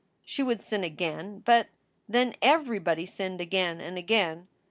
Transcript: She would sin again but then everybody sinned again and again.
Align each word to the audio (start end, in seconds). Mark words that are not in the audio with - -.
She 0.25 0.41
would 0.41 0.63
sin 0.63 0.83
again 0.83 1.43
but 1.45 1.67
then 2.09 2.33
everybody 2.41 3.05
sinned 3.05 3.39
again 3.39 3.79
and 3.79 3.99
again. 3.99 4.47